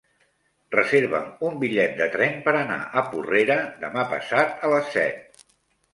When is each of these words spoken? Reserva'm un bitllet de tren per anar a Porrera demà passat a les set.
Reserva'm 0.75 1.27
un 1.49 1.59
bitllet 1.65 1.93
de 2.01 2.07
tren 2.15 2.41
per 2.47 2.55
anar 2.63 2.79
a 3.03 3.07
Porrera 3.13 3.61
demà 3.85 4.07
passat 4.15 4.69
a 4.69 4.73
les 4.77 4.91
set. 4.99 5.49